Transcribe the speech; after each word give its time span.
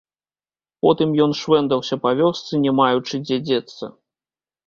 Потым 0.85 1.09
ён 1.25 1.31
швэндаўся 1.41 1.95
па 2.05 2.13
вёсцы, 2.21 2.53
не 2.63 2.71
маючы, 2.79 3.15
дзе 3.27 3.37
дзецца. 3.47 3.85